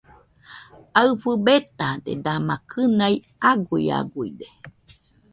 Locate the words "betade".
1.45-2.11